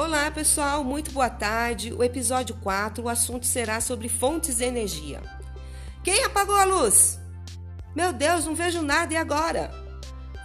Olá, 0.00 0.30
pessoal, 0.30 0.84
muito 0.84 1.10
boa 1.10 1.28
tarde. 1.28 1.92
O 1.92 2.04
episódio 2.04 2.54
4, 2.62 3.02
o 3.02 3.08
assunto 3.08 3.44
será 3.44 3.80
sobre 3.80 4.08
fontes 4.08 4.58
de 4.58 4.64
energia. 4.64 5.20
Quem 6.04 6.22
apagou 6.22 6.54
a 6.54 6.62
luz? 6.62 7.18
Meu 7.96 8.12
Deus, 8.12 8.44
não 8.44 8.54
vejo 8.54 8.80
nada 8.80 9.12
e 9.12 9.16
agora? 9.16 9.72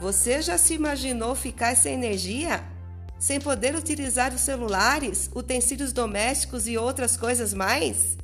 Você 0.01 0.41
já 0.41 0.57
se 0.57 0.73
imaginou 0.73 1.35
ficar 1.35 1.75
sem 1.75 1.93
energia? 1.93 2.63
Sem 3.19 3.39
poder 3.39 3.75
utilizar 3.75 4.33
os 4.33 4.41
celulares, 4.41 5.29
utensílios 5.35 5.93
domésticos 5.93 6.67
e 6.67 6.75
outras 6.75 7.15
coisas 7.15 7.53
mais? 7.53 8.17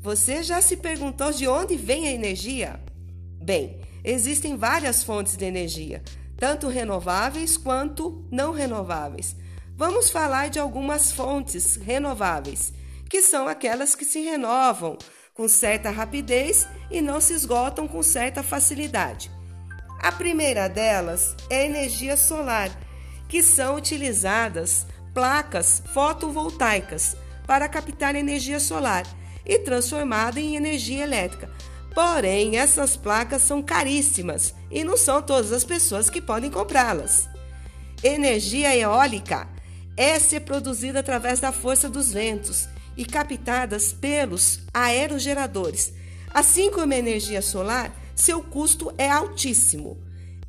Você 0.00 0.40
já 0.40 0.62
se 0.62 0.76
perguntou 0.76 1.32
de 1.32 1.48
onde 1.48 1.74
vem 1.74 2.06
a 2.06 2.12
energia? 2.12 2.80
Bem, 3.42 3.80
existem 4.04 4.56
várias 4.56 5.02
fontes 5.02 5.36
de 5.36 5.44
energia, 5.44 6.00
tanto 6.36 6.68
renováveis 6.68 7.56
quanto 7.56 8.24
não 8.30 8.52
renováveis. 8.52 9.34
Vamos 9.80 10.10
falar 10.10 10.50
de 10.50 10.58
algumas 10.58 11.10
fontes 11.10 11.76
renováveis, 11.76 12.70
que 13.08 13.22
são 13.22 13.48
aquelas 13.48 13.94
que 13.94 14.04
se 14.04 14.20
renovam 14.20 14.98
com 15.32 15.48
certa 15.48 15.88
rapidez 15.88 16.68
e 16.90 17.00
não 17.00 17.18
se 17.18 17.32
esgotam 17.32 17.88
com 17.88 18.02
certa 18.02 18.42
facilidade. 18.42 19.30
A 19.98 20.12
primeira 20.12 20.68
delas 20.68 21.34
é 21.48 21.62
a 21.62 21.64
energia 21.64 22.14
solar, 22.14 22.68
que 23.26 23.42
são 23.42 23.76
utilizadas 23.76 24.86
placas 25.14 25.82
fotovoltaicas 25.94 27.16
para 27.46 27.66
captar 27.66 28.14
energia 28.14 28.60
solar 28.60 29.06
e 29.46 29.58
transformada 29.60 30.38
em 30.38 30.56
energia 30.56 31.04
elétrica. 31.04 31.50
Porém, 31.94 32.58
essas 32.58 32.98
placas 32.98 33.40
são 33.40 33.62
caríssimas 33.62 34.54
e 34.70 34.84
não 34.84 34.98
são 34.98 35.22
todas 35.22 35.52
as 35.52 35.64
pessoas 35.64 36.10
que 36.10 36.20
podem 36.20 36.50
comprá-las. 36.50 37.30
Energia 38.04 38.76
eólica 38.76 39.48
é 40.02 40.40
produzida 40.40 41.00
através 41.00 41.40
da 41.40 41.52
força 41.52 41.86
dos 41.86 42.10
ventos 42.10 42.66
e 42.96 43.04
captadas 43.04 43.92
pelos 43.92 44.60
aerogeradores. 44.72 45.92
Assim 46.32 46.70
como 46.70 46.94
a 46.94 46.96
energia 46.96 47.42
solar, 47.42 47.94
seu 48.14 48.42
custo 48.42 48.90
é 48.96 49.10
altíssimo. 49.10 49.98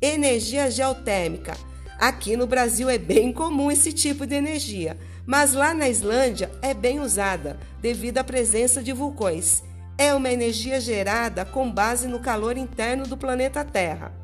Energia 0.00 0.70
geotérmica. 0.70 1.54
Aqui 2.00 2.34
no 2.34 2.46
Brasil 2.46 2.88
é 2.88 2.96
bem 2.96 3.30
comum 3.30 3.70
esse 3.70 3.92
tipo 3.92 4.26
de 4.26 4.34
energia, 4.34 4.96
mas 5.26 5.52
lá 5.52 5.74
na 5.74 5.86
Islândia 5.86 6.50
é 6.62 6.72
bem 6.72 6.98
usada 6.98 7.60
devido 7.82 8.16
à 8.16 8.24
presença 8.24 8.82
de 8.82 8.94
vulcões. 8.94 9.62
É 9.98 10.14
uma 10.14 10.30
energia 10.32 10.80
gerada 10.80 11.44
com 11.44 11.70
base 11.70 12.08
no 12.08 12.20
calor 12.20 12.56
interno 12.56 13.06
do 13.06 13.18
planeta 13.18 13.62
Terra. 13.62 14.14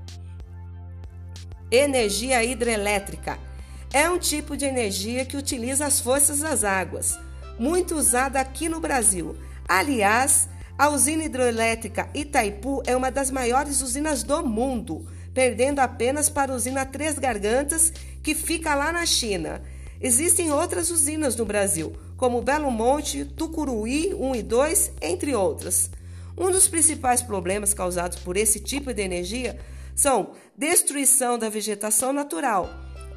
Energia 1.70 2.42
hidrelétrica 2.42 3.48
é 3.92 4.08
um 4.11 4.19
tipo 4.19 4.56
de 4.56 4.64
energia 4.64 5.25
que 5.25 5.36
utiliza 5.36 5.86
as 5.86 6.00
forças 6.00 6.41
das 6.41 6.64
águas, 6.64 7.19
muito 7.58 7.95
usada 7.95 8.41
aqui 8.41 8.69
no 8.69 8.80
Brasil. 8.80 9.36
Aliás, 9.67 10.48
a 10.77 10.89
usina 10.89 11.25
hidroelétrica 11.25 12.08
Itaipu 12.14 12.83
é 12.86 12.97
uma 12.97 13.11
das 13.11 13.30
maiores 13.30 13.80
usinas 13.80 14.22
do 14.22 14.47
mundo, 14.47 15.06
perdendo 15.34 15.80
apenas 15.80 16.28
para 16.28 16.53
a 16.53 16.56
usina 16.56 16.86
Três 16.86 17.19
Gargantas, 17.19 17.92
que 18.22 18.34
fica 18.34 18.75
lá 18.75 18.92
na 18.92 19.05
China. 19.06 19.62
Existem 20.00 20.52
outras 20.52 20.91
usinas 20.91 21.34
no 21.34 21.45
Brasil, 21.45 21.92
como 22.17 22.42
Belo 22.42 22.70
Monte, 22.70 23.25
Tucuruí 23.25 24.14
1 24.14 24.36
e 24.36 24.42
2, 24.42 24.92
entre 25.02 25.34
outras. 25.34 25.91
Um 26.36 26.50
dos 26.52 26.69
principais 26.69 27.20
problemas 27.20 27.75
causados 27.75 28.19
por 28.19 28.36
esse 28.36 28.61
tipo 28.61 28.95
de 28.95 29.02
energia 29.02 29.58
são 29.97 30.30
destruição 30.56 31.36
da 31.36 31.48
vegetação 31.48 32.12
natural, 32.12 32.70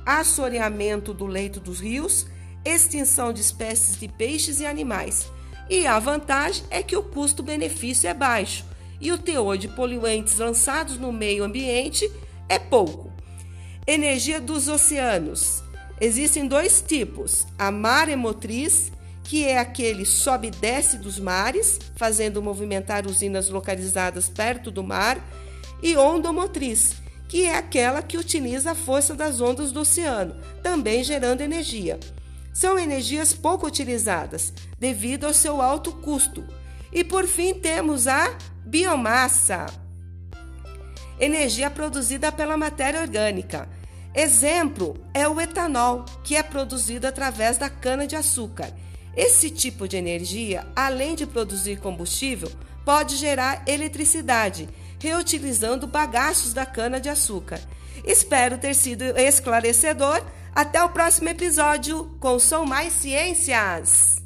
assoreamento 0.06 1.14
do 1.14 1.26
leito 1.26 1.60
dos 1.60 1.80
rios, 1.80 2.26
extinção 2.64 3.34
de 3.34 3.42
espécies 3.42 3.98
de 3.98 4.08
peixes 4.08 4.60
e 4.60 4.66
animais. 4.66 5.30
E 5.70 5.88
a 5.88 5.98
vantagem 6.00 6.64
é 6.70 6.84
que 6.84 6.96
o 6.96 7.04
custo-benefício 7.04 8.10
é 8.10 8.14
baixo 8.14 8.66
e 9.00 9.12
o 9.12 9.18
teor 9.18 9.58
de 9.58 9.68
poluentes 9.68 10.38
lançados 10.38 10.98
no 10.98 11.12
meio 11.12 11.44
ambiente 11.44 12.10
é 12.48 12.60
pouco. 12.60 13.12
Energia 13.88 14.40
dos 14.40 14.68
oceanos. 14.68 15.64
Existem 16.00 16.48
dois 16.48 16.82
tipos: 16.82 17.48
a 17.58 17.72
maremotriz, 17.72 18.92
que 19.24 19.46
é 19.46 19.58
aquele 19.58 20.06
sobe 20.06 20.50
e 20.50 20.52
desce 20.52 20.98
dos 20.98 21.20
mares, 21.20 21.80
fazendo 21.96 22.42
movimentar 22.42 23.08
usinas 23.08 23.50
localizadas 23.50 24.30
perto 24.30 24.70
do 24.70 24.84
mar, 24.84 25.20
e 25.82 25.98
ondomotriz, 25.98 27.01
que 27.32 27.46
é 27.46 27.56
aquela 27.56 28.02
que 28.02 28.18
utiliza 28.18 28.72
a 28.72 28.76
força 28.76 29.16
das 29.16 29.40
ondas 29.40 29.72
do 29.72 29.80
oceano, 29.80 30.36
também 30.62 31.02
gerando 31.02 31.40
energia. 31.40 31.98
São 32.52 32.78
energias 32.78 33.32
pouco 33.32 33.66
utilizadas 33.66 34.52
devido 34.78 35.24
ao 35.24 35.34
seu 35.34 35.62
alto 35.62 35.94
custo. 35.94 36.46
E 36.92 37.06
por 37.06 37.26
fim 37.26 37.54
temos 37.54 38.06
a 38.06 38.38
biomassa, 38.66 39.66
energia 41.18 41.70
produzida 41.70 42.34
pela 42.34 42.58
matéria 42.58 43.00
orgânica 43.00 43.70
Exemplo 44.14 44.98
é 45.14 45.26
o 45.26 45.40
etanol, 45.40 46.04
que 46.22 46.36
é 46.36 46.44
produzido 46.44 47.08
através 47.08 47.58
da 47.58 47.70
cana-de-açúcar. 47.70 48.74
Esse 49.16 49.50
tipo 49.50 49.88
de 49.88 49.96
energia, 49.96 50.68
além 50.76 51.16
de 51.16 51.26
produzir 51.26 51.80
combustível, 51.80 52.52
pode 52.86 53.18
gerar 53.18 53.64
eletricidade, 53.68 54.70
reutilizando 55.00 55.88
bagaços 55.88 56.54
da 56.54 56.66
cana-de-açúcar. 56.66 57.60
Espero 58.06 58.58
ter 58.58 58.76
sido 58.76 59.04
esclarecedor. 59.18 60.22
Até 60.54 60.84
o 60.84 60.90
próximo 60.90 61.30
episódio 61.30 62.12
com 62.20 62.38
São 62.38 62.66
Mais 62.66 62.92
Ciências! 62.94 64.21